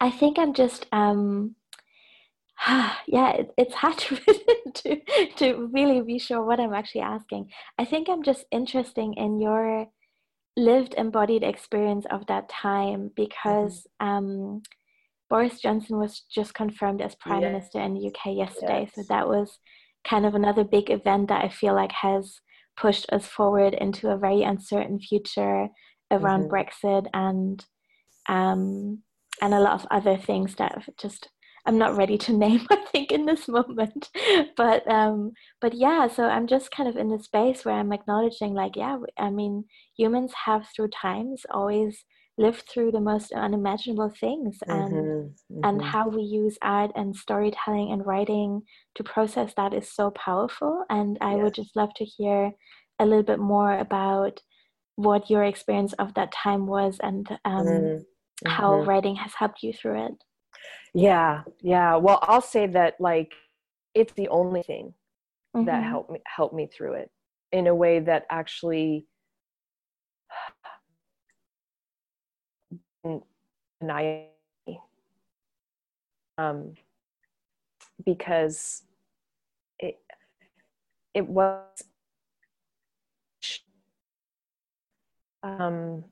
[0.00, 1.54] I think I'm just um
[3.06, 4.16] yeah, it, it's hard to,
[4.74, 5.00] to
[5.36, 7.52] to really be sure what I'm actually asking.
[7.78, 9.86] I think I'm just interested in your
[10.56, 14.06] lived embodied experience of that time because mm-hmm.
[14.06, 14.62] um,
[15.28, 17.52] Boris Johnson was just confirmed as prime yes.
[17.52, 18.82] minister in the UK yesterday.
[18.82, 18.92] Yes.
[18.94, 19.58] So that was
[20.06, 22.40] kind of another big event that I feel like has
[22.76, 25.68] pushed us forward into a very uncertain future
[26.10, 26.54] around mm-hmm.
[26.54, 27.64] Brexit and
[28.28, 29.02] um,
[29.40, 31.28] and a lot of other things that just
[31.66, 34.10] I'm not ready to name, I think, in this moment.
[34.56, 38.54] but um, but yeah, so I'm just kind of in the space where I'm acknowledging,
[38.54, 39.64] like, yeah, I mean,
[39.96, 42.04] humans have through times always
[42.38, 45.60] lived through the most unimaginable things, and mm-hmm, mm-hmm.
[45.64, 48.62] and how we use art and storytelling and writing
[48.94, 50.84] to process that is so powerful.
[50.90, 52.52] And I would just love to hear
[52.98, 54.40] a little bit more about
[54.96, 58.50] what your experience of that time was and um, mm-hmm.
[58.50, 58.88] how mm-hmm.
[58.88, 60.14] writing has helped you through it.
[60.94, 61.96] Yeah, yeah.
[61.96, 63.32] Well, I'll say that like
[63.94, 64.94] it's the only thing
[65.54, 65.66] mm-hmm.
[65.66, 67.10] that helped me helped me through it
[67.52, 69.06] in a way that actually
[73.80, 74.30] naivety
[76.38, 76.74] um,
[78.04, 78.82] because
[79.78, 79.98] it
[81.14, 81.82] it was
[85.42, 86.04] um,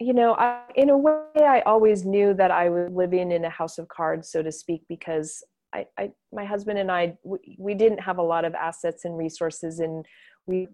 [0.00, 3.50] you know I, in a way i always knew that i was living in a
[3.50, 5.42] house of cards so to speak because
[5.74, 9.16] I, I my husband and i we, we didn't have a lot of assets and
[9.16, 10.04] resources and
[10.46, 10.68] we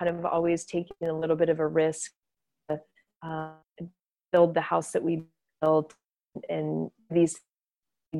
[0.00, 2.12] kind of always taking a little bit of a risk
[2.68, 2.78] to
[3.26, 3.50] uh,
[4.32, 5.22] build the house that we
[5.60, 5.94] built
[6.48, 7.40] and these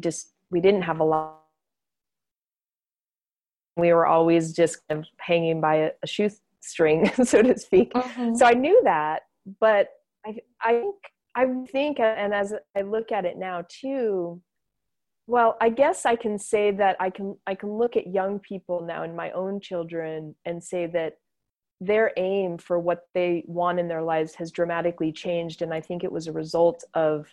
[0.01, 1.41] just we didn't have a lot
[3.77, 8.35] we were always just kind of hanging by a, a shoestring so to speak mm-hmm.
[8.35, 9.23] so i knew that
[9.61, 9.89] but
[10.27, 10.97] i i think
[11.35, 14.41] i think and as i look at it now too
[15.27, 18.85] well i guess i can say that i can i can look at young people
[18.85, 21.15] now and my own children and say that
[21.81, 25.61] their aim for what they want in their lives has dramatically changed.
[25.63, 27.27] And i think it was a result of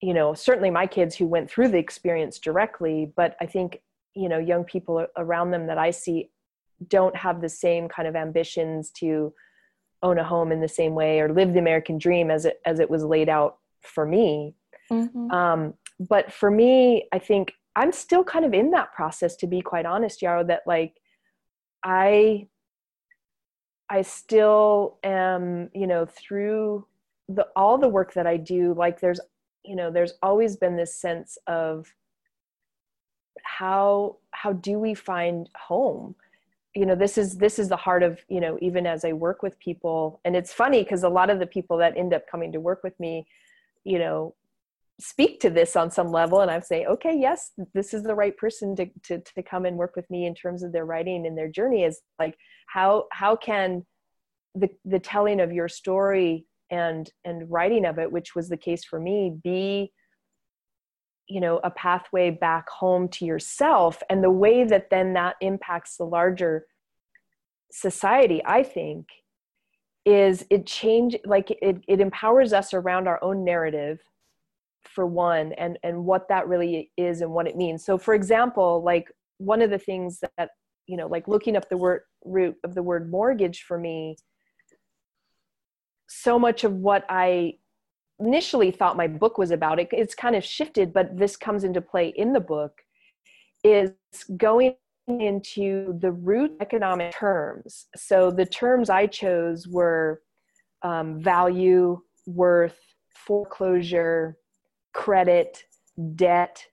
[0.00, 3.80] you know certainly my kids who went through the experience directly but i think
[4.14, 6.30] you know young people around them that i see
[6.86, 9.32] don't have the same kind of ambitions to
[10.02, 12.80] own a home in the same way or live the american dream as it as
[12.80, 14.54] it was laid out for me
[14.90, 15.30] mm-hmm.
[15.30, 19.60] um, but for me i think i'm still kind of in that process to be
[19.60, 20.94] quite honest yarrow that like
[21.84, 22.46] i
[23.90, 26.84] i still am you know through
[27.28, 29.20] the all the work that i do like there's
[29.64, 31.92] you know there's always been this sense of
[33.42, 36.14] how how do we find home
[36.74, 39.42] you know this is this is the heart of you know even as i work
[39.42, 42.52] with people and it's funny because a lot of the people that end up coming
[42.52, 43.26] to work with me
[43.84, 44.34] you know
[45.00, 48.36] speak to this on some level and i say okay yes this is the right
[48.36, 51.38] person to, to to come and work with me in terms of their writing and
[51.38, 53.84] their journey is like how how can
[54.54, 58.84] the the telling of your story and and writing of it which was the case
[58.84, 59.90] for me be
[61.28, 65.96] you know a pathway back home to yourself and the way that then that impacts
[65.96, 66.66] the larger
[67.70, 69.06] society i think
[70.04, 74.00] is it change like it, it empowers us around our own narrative
[74.84, 77.84] for one and and what that really is and what it means.
[77.84, 80.50] So for example like one of the things that
[80.86, 84.16] you know like looking up the word root of the word mortgage for me
[86.08, 87.52] so much of what i
[88.20, 91.80] initially thought my book was about it it's kind of shifted but this comes into
[91.80, 92.82] play in the book
[93.64, 93.90] is
[94.36, 94.74] going
[95.06, 100.20] into the root economic terms so the terms i chose were
[100.82, 102.78] um, value worth
[103.14, 104.36] foreclosure
[104.98, 105.62] credit,
[106.16, 106.64] debt.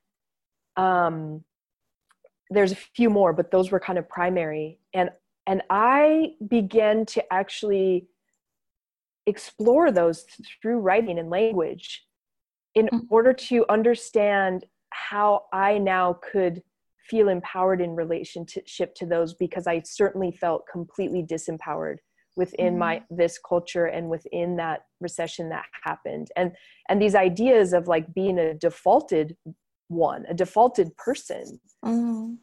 [0.77, 1.43] Um,
[2.49, 4.79] there's a few more, but those were kind of primary.
[4.93, 5.11] And
[5.47, 8.07] and I began to actually
[9.25, 10.25] explore those
[10.61, 12.05] through writing and language
[12.75, 13.05] in mm-hmm.
[13.09, 16.61] order to understand how I now could
[17.07, 21.97] feel empowered in relationship to those because I certainly felt completely disempowered
[22.35, 22.79] within mm-hmm.
[22.79, 26.51] my this culture and within that recession that happened and
[26.89, 29.37] and these ideas of like being a defaulted
[29.87, 32.33] one a defaulted person mm-hmm.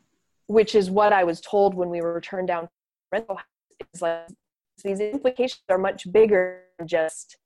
[0.46, 2.68] which is what i was told when we were turned down
[3.10, 3.38] rental
[3.94, 4.26] is like
[4.82, 7.36] these implications are much bigger than just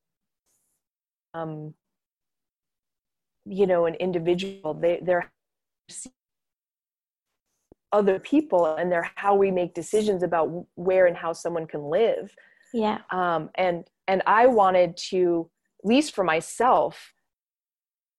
[1.35, 1.75] um
[3.45, 4.75] you know an individual.
[4.75, 5.31] They they're
[7.93, 12.35] other people and they're how we make decisions about where and how someone can live.
[12.73, 12.99] Yeah.
[13.11, 15.49] Um, and and i wanted to
[15.83, 17.12] at least for myself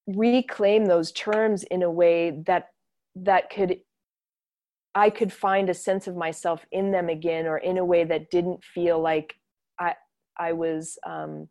[0.07, 2.69] reclaim those terms in a way that
[3.15, 3.79] that could
[4.97, 8.29] i could find a sense of myself in them again or in a way that
[8.31, 9.35] didn't feel like
[9.79, 9.93] i
[10.37, 11.47] i was um,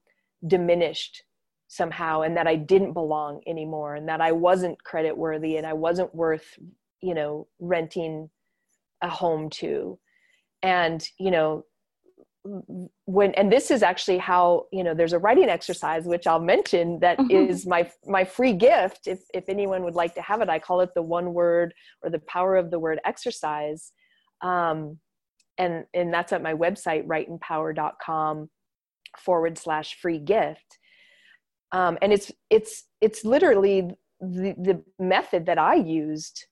[0.47, 1.23] diminished
[1.69, 5.73] somehow and that i didn't belong anymore and that i wasn't credit worthy and i
[5.73, 6.59] wasn't worth
[7.01, 8.29] you know renting
[9.03, 9.99] a home to.
[10.63, 11.65] And you know
[13.07, 16.99] when and this is actually how you know there's a writing exercise which i'll mention
[17.01, 17.51] that mm-hmm.
[17.51, 19.07] is my my free gift.
[19.07, 22.11] If if anyone would like to have it i call it the one word or
[22.11, 23.93] the power of the word exercise.
[24.43, 24.99] Um,
[25.59, 28.51] and and that's at my website writeinpower.com
[29.19, 30.79] forward slash free gift.
[31.73, 33.91] Um, and it's it's it's literally
[34.21, 36.47] the, the method that i used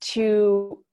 [0.00, 0.84] to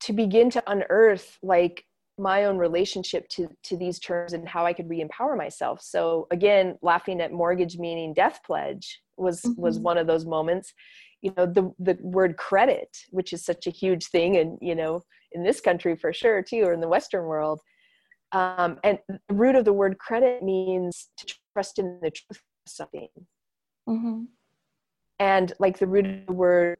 [0.00, 1.84] to begin to unearth like
[2.18, 5.80] my own relationship to to these terms and how I could re-empower myself.
[5.82, 9.60] So again, laughing at mortgage meaning death pledge was mm-hmm.
[9.60, 10.72] was one of those moments.
[11.22, 15.02] You know, the the word credit, which is such a huge thing, and you know,
[15.32, 17.60] in this country for sure too, or in the Western world.
[18.32, 22.26] Um, and the root of the word credit means to trust in the truth.
[22.30, 22.38] Of
[22.68, 23.08] something.
[23.88, 24.24] Mm-hmm.
[25.18, 26.78] And like the root of the word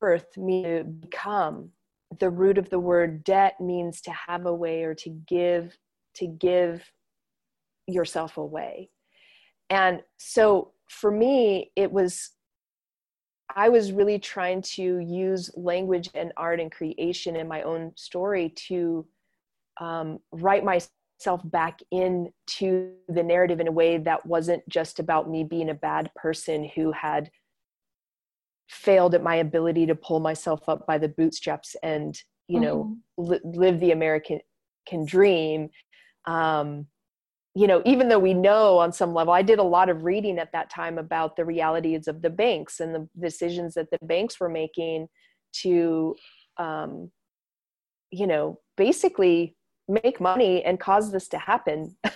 [0.00, 1.70] worth means to become.
[2.18, 5.76] The root of the word debt means to have away or to give,
[6.16, 6.90] to give
[7.86, 8.90] yourself away.
[9.68, 12.30] And so for me, it was,
[13.54, 18.52] I was really trying to use language and art and creation in my own story
[18.68, 19.06] to
[19.80, 25.44] um, write myself back into the narrative in a way that wasn't just about me
[25.44, 27.30] being a bad person who had
[28.70, 33.32] failed at my ability to pull myself up by the bootstraps and you know mm-hmm.
[33.32, 34.40] li- live the american
[34.86, 35.68] can dream.
[36.26, 36.86] Um,
[37.54, 40.38] you know even though we know on some level i did a lot of reading
[40.38, 44.38] at that time about the realities of the banks and the decisions that the banks
[44.38, 45.08] were making
[45.52, 46.14] to
[46.58, 47.10] um,
[48.12, 49.56] you know basically
[49.88, 51.96] make money and cause this to happen.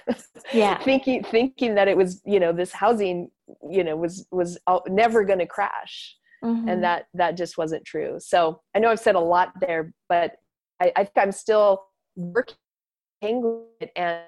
[0.52, 0.78] Yeah.
[0.84, 3.30] Thinking thinking that it was you know this housing
[3.68, 6.14] you know was was never going to crash
[6.44, 6.68] mm-hmm.
[6.68, 8.16] and that that just wasn't true.
[8.18, 10.32] So i know i've said a lot there but
[10.80, 11.84] i, I think i'm still
[12.16, 12.56] working
[13.80, 13.90] it.
[13.96, 14.20] And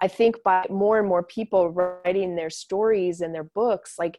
[0.00, 4.18] i think by more and more people writing their stories and their books like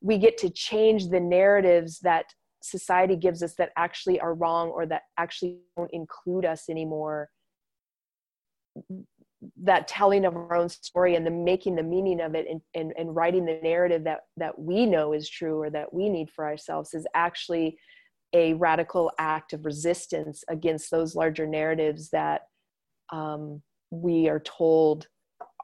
[0.00, 2.26] we get to change the narratives that
[2.62, 7.30] society gives us that actually are wrong or that actually don't include us anymore
[9.62, 12.92] that telling of our own story and the making the meaning of it and, and,
[12.98, 16.44] and writing the narrative that that we know is true or that we need for
[16.44, 17.78] ourselves is actually
[18.32, 22.42] a radical act of resistance against those larger narratives that
[23.12, 25.08] um, we are told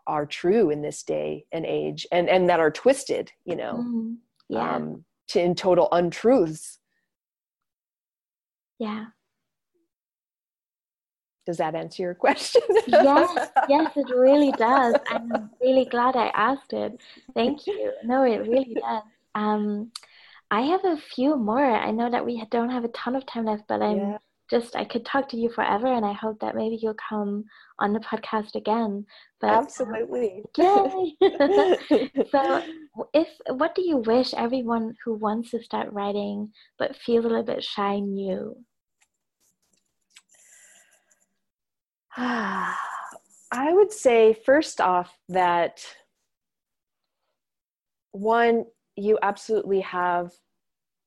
[0.06, 4.12] are true in this day and age and and that are twisted you know mm-hmm.
[4.48, 4.76] yeah.
[4.76, 6.78] um, to in total untruths.
[8.78, 9.06] Yeah
[11.46, 12.62] does that answer your question?
[12.86, 14.94] yes, yes, it really does.
[15.08, 17.00] I'm really glad I asked it.
[17.34, 17.92] Thank you.
[18.04, 19.02] No, it really does.
[19.34, 19.92] Um,
[20.50, 21.64] I have a few more.
[21.64, 24.18] I know that we don't have a ton of time left, but I'm yeah.
[24.48, 27.44] just, I could talk to you forever, and I hope that maybe you'll come
[27.78, 29.06] on the podcast again.
[29.40, 30.44] But, Absolutely.
[30.58, 31.06] Um,
[32.30, 32.62] so,
[33.12, 37.44] if what do you wish everyone who wants to start writing but feels a little
[37.44, 38.56] bit shy knew?
[42.18, 45.84] I would say, first off, that
[48.12, 48.64] one,
[48.96, 50.32] you absolutely have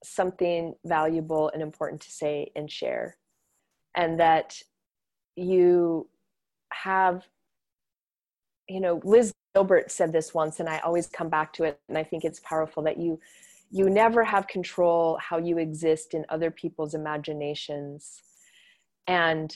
[0.04, 3.18] something valuable and important to say and share,
[3.96, 4.62] and that
[5.36, 6.08] you
[6.72, 7.26] have,
[8.68, 11.98] you know, Liz Gilbert said this once, and I always come back to it, and
[11.98, 13.20] I think it's powerful that you
[13.72, 18.22] you never have control how you exist in other people's imaginations.
[19.08, 19.56] And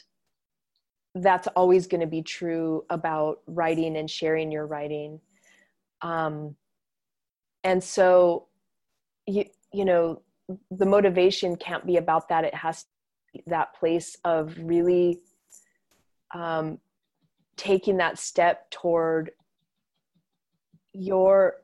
[1.15, 5.19] that's always going to be true about writing and sharing your writing.
[6.01, 6.55] Um,
[7.63, 8.47] and so
[9.25, 10.21] you you know
[10.71, 12.43] the motivation can't be about that.
[12.43, 12.85] It has
[13.47, 15.19] that place of really
[16.33, 16.79] um,
[17.55, 19.31] taking that step toward
[20.93, 21.55] your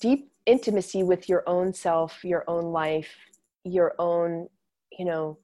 [0.00, 3.16] deep intimacy with your own self your own life
[3.64, 4.46] your own
[4.92, 5.38] you know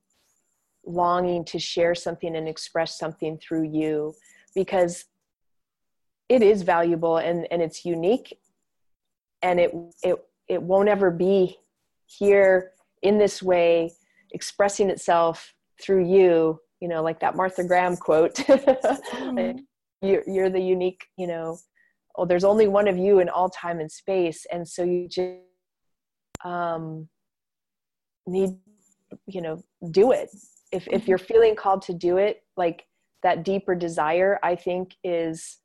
[0.84, 4.14] longing to share something and express something through you
[4.54, 5.04] because
[6.28, 8.38] it is valuable and, and it's unique
[9.42, 10.16] and it, it,
[10.48, 11.56] it won't ever be
[12.06, 12.72] here
[13.02, 13.92] in this way
[14.32, 18.34] expressing itself through you you know like that martha graham quote.
[19.20, 19.58] Mm-hmm.
[20.06, 21.58] you're, you're the unique you know
[22.16, 24.46] oh there's only one of you in all time and space.
[24.52, 25.38] And so you just
[26.44, 27.08] um,
[28.26, 28.50] need
[29.26, 30.28] you know do it
[30.72, 32.84] if if you're feeling called to do it like
[33.22, 35.58] that deeper desire i think is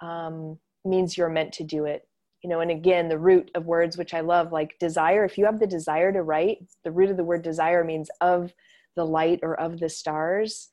[0.00, 2.02] um, means you're meant to do it.
[2.42, 5.44] You know and again the root of words which i love like desire if you
[5.44, 8.52] have the desire to write the root of the word desire means of
[8.94, 10.68] the light or of the stars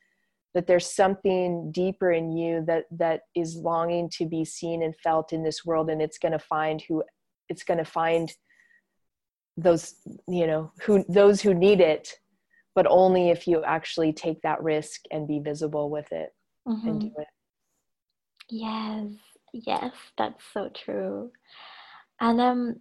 [0.54, 5.34] that there's something deeper in you that that is longing to be seen and felt
[5.34, 7.04] in this world and it's going to find who
[7.50, 8.32] it's going to find
[9.58, 9.96] those
[10.28, 12.14] you know who those who need it
[12.76, 16.36] but only if you actually take that risk and be visible with it
[16.68, 16.88] mm-hmm.
[16.88, 17.28] and do it.
[18.50, 19.08] Yes,
[19.54, 21.32] yes, that's so true.
[22.20, 22.76] And um,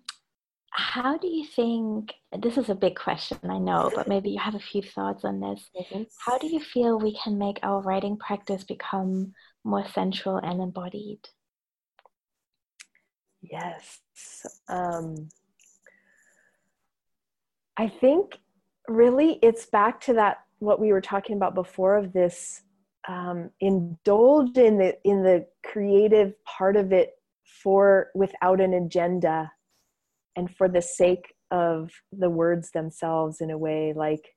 [0.70, 2.12] how do you think?
[2.36, 5.40] This is a big question, I know, but maybe you have a few thoughts on
[5.40, 5.70] this.
[5.76, 6.02] Mm-hmm.
[6.18, 9.32] How do you feel we can make our writing practice become
[9.62, 11.20] more central and embodied?
[13.40, 14.00] Yes.
[14.68, 15.28] Um,
[17.76, 18.38] I think
[18.88, 22.62] really it's back to that what we were talking about before of this
[23.08, 27.12] um, indulge in the in the creative part of it
[27.62, 29.50] for without an agenda
[30.36, 34.34] and for the sake of the words themselves in a way like,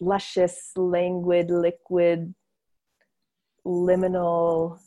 [0.00, 2.34] luscious languid liquid
[3.64, 4.78] liminal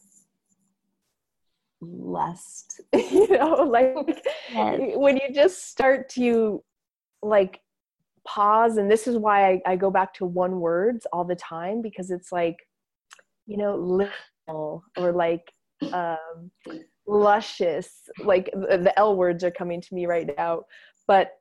[1.82, 3.96] lust you know like
[4.52, 4.80] yes.
[4.96, 6.64] when you just start to
[7.24, 7.62] like
[8.26, 11.82] pause and this is why I, I, go back to one words all the time
[11.82, 12.58] because it's like
[13.46, 15.52] you know little or like
[15.94, 16.52] um
[17.08, 20.64] luscious like the l words are coming to me right now
[21.08, 21.32] but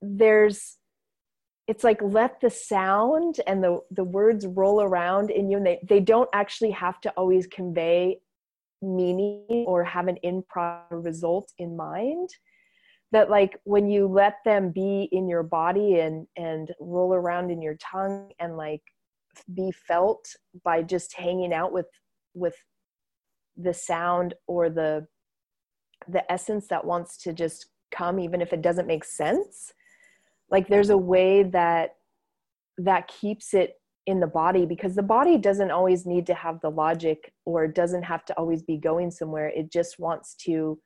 [0.00, 0.78] there's
[1.68, 5.78] it's like let the sound and the the words roll around in you and they,
[5.88, 8.18] they don't actually have to always convey
[8.82, 12.28] meaning or have an improper result in mind
[13.12, 17.62] that like when you let them be in your body and and roll around in
[17.62, 18.82] your tongue and like
[19.54, 20.24] be felt
[20.64, 21.86] by just hanging out with
[22.34, 22.56] with
[23.56, 25.06] the sound or the
[26.08, 29.72] the essence that wants to just come even if it doesn't make sense
[30.50, 31.96] like there's a way that
[32.78, 33.74] that keeps it
[34.06, 38.02] in the body because the body doesn't always need to have the logic or doesn't
[38.02, 39.48] have to always be going somewhere.
[39.48, 40.78] It just wants to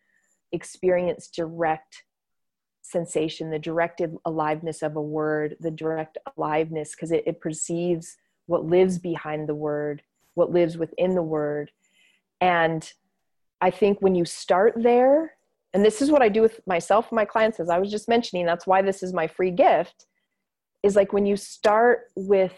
[0.53, 2.03] experience direct
[2.91, 8.17] sensation the directed aliveness of a word the direct aliveness because it, it perceives
[8.47, 10.03] what lives behind the word
[10.35, 11.71] what lives within the word.
[12.41, 12.91] And
[13.61, 15.33] i think when you start there
[15.73, 18.07] and this is what i do with myself and my clients as i was just
[18.07, 20.07] mentioning that's why this is my free gift
[20.83, 22.55] is like when you start with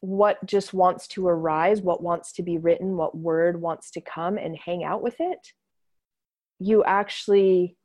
[0.00, 4.38] what just wants to arise, what wants to be written, what word wants to come
[4.38, 5.52] and hang out with it,
[6.58, 7.76] you actually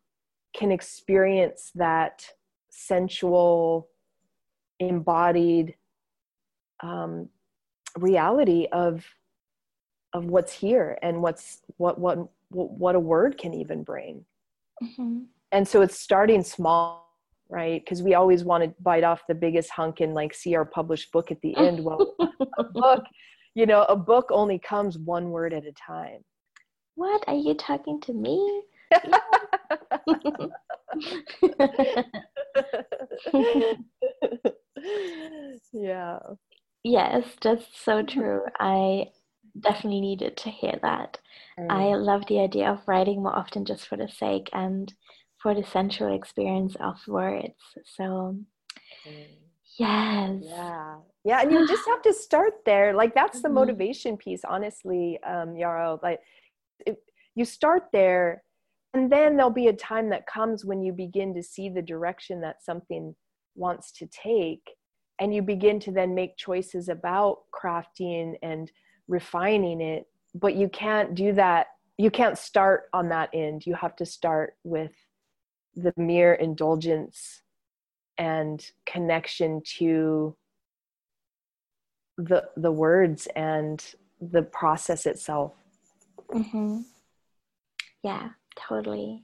[0.58, 2.26] can experience that
[2.70, 3.90] sensual,
[4.80, 5.76] embodied
[6.82, 7.30] um,
[7.98, 9.06] reality of
[10.14, 14.26] of what's here and what's what what what a word can even bring.
[14.82, 15.20] Mm-hmm.
[15.52, 17.06] And so it's starting small
[17.50, 17.84] right?
[17.84, 21.12] Because we always want to bite off the biggest hunk and like see our published
[21.12, 21.84] book at the end.
[21.84, 22.16] Well,
[22.58, 23.04] a book,
[23.54, 26.24] you know, a book only comes one word at a time.
[26.96, 28.64] What are you talking to me?
[35.74, 36.20] Yeah.
[36.84, 38.42] Yes, that's so true.
[38.60, 39.06] I
[39.60, 41.18] definitely needed to hear that.
[41.60, 41.72] Mm.
[41.72, 44.94] I love the idea of writing more often just for the sake and
[45.42, 47.54] for the sensual experience of words.
[47.86, 48.38] So,
[49.08, 49.28] mm.
[49.80, 50.44] yes.
[50.44, 50.96] Yeah.
[51.24, 51.42] Yeah.
[51.42, 52.94] And you just have to start there.
[52.94, 53.56] Like, that's the mm-hmm.
[53.56, 56.00] motivation piece, honestly, um, Yarrow.
[56.04, 56.20] Like,
[56.86, 56.98] if
[57.36, 58.44] you start there,
[58.96, 62.40] and then there'll be a time that comes when you begin to see the direction
[62.42, 63.14] that something
[63.54, 64.62] wants to take.
[65.20, 68.72] And you begin to then make choices about crafting and
[69.10, 70.06] refining it.
[70.34, 71.68] But you can't do that.
[71.98, 73.66] You can't start on that end.
[73.66, 74.94] You have to start with
[75.76, 77.42] the mere indulgence
[78.18, 80.38] and connection to
[82.18, 85.52] the the words and the process itself
[86.32, 86.80] mm-hmm.
[88.04, 89.24] yeah totally.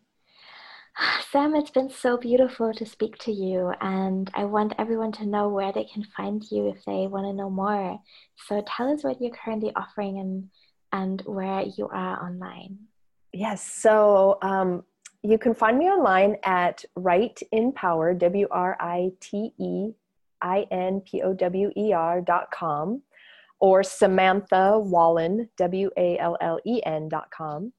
[1.32, 5.48] Sam it's been so beautiful to speak to you and i want everyone to know
[5.48, 8.00] where they can find you if they want to know more.
[8.48, 10.50] So tell us what you're currently offering and
[10.94, 12.78] and where you are online.
[13.34, 14.84] Yes so um,
[15.24, 19.92] you can find me online at Write in Power, W R I T E
[20.42, 23.04] I N P O W E R dot com,
[23.60, 27.72] or Samantha Wallen, W A L L E N dot com.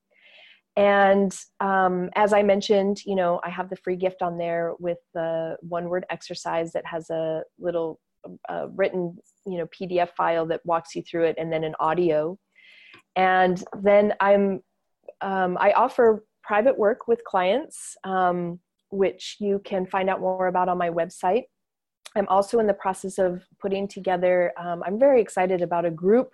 [0.76, 4.98] And um, as I mentioned, you know, I have the free gift on there with
[5.12, 8.00] the one word exercise that has a little
[8.48, 12.38] uh, written, you know, PDF file that walks you through it and then an audio.
[13.16, 14.60] And then I'm,
[15.20, 18.58] um, I offer private work with clients, um,
[18.90, 21.44] which you can find out more about on my website.
[22.16, 26.32] I'm also in the process of putting together, um, I'm very excited about a group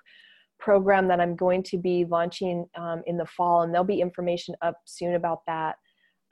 [0.59, 4.54] program that I'm going to be launching um, in the fall, and there'll be information
[4.62, 5.76] up soon about that.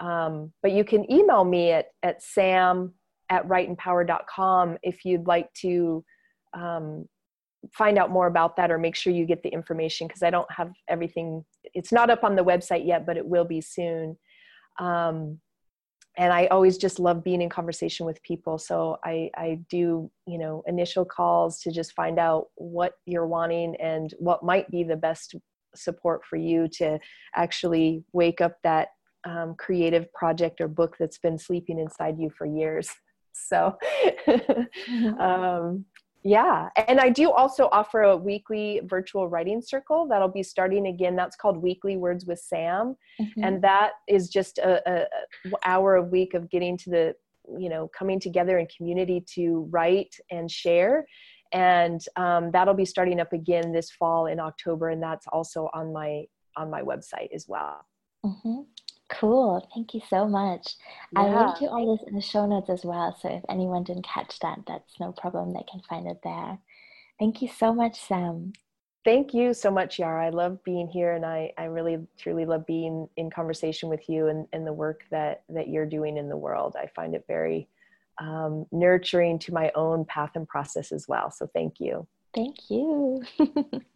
[0.00, 2.92] Um, but you can email me at, at sam
[3.30, 6.04] at writeinpower.com if you'd like to
[6.54, 7.06] um,
[7.72, 10.50] find out more about that or make sure you get the information because I don't
[10.50, 11.44] have everything.
[11.74, 14.16] It's not up on the website yet, but it will be soon.
[14.78, 15.40] Um,
[16.16, 18.58] and I always just love being in conversation with people.
[18.58, 23.76] So I, I do, you know, initial calls to just find out what you're wanting
[23.76, 25.34] and what might be the best
[25.74, 26.98] support for you to
[27.34, 28.88] actually wake up that
[29.24, 32.88] um, creative project or book that's been sleeping inside you for years.
[33.38, 33.76] So,
[34.26, 35.20] mm-hmm.
[35.20, 35.84] um,
[36.26, 41.14] Yeah, and I do also offer a weekly virtual writing circle that'll be starting again.
[41.14, 43.44] That's called Weekly Words with Sam, mm-hmm.
[43.44, 45.06] and that is just a, a,
[45.64, 47.14] hour a week of getting to the
[47.56, 51.06] you know coming together in community to write and share
[51.52, 55.92] and um, that'll be starting up again this fall in october and that's also on
[55.92, 56.24] my
[56.56, 57.86] on my website as well
[58.24, 58.62] mm-hmm.
[59.08, 59.66] Cool.
[59.74, 60.74] Thank you so much.
[61.12, 61.20] Yeah.
[61.22, 63.16] I link to all this in the show notes as well.
[63.20, 65.52] So if anyone didn't catch that, that's no problem.
[65.52, 66.58] They can find it there.
[67.18, 68.52] Thank you so much, Sam.
[69.04, 70.26] Thank you so much, Yara.
[70.26, 74.26] I love being here and I, I really truly love being in conversation with you
[74.26, 76.74] and, and the work that, that you're doing in the world.
[76.76, 77.68] I find it very
[78.20, 81.30] um, nurturing to my own path and process as well.
[81.30, 82.06] So thank you.
[82.34, 83.22] Thank you.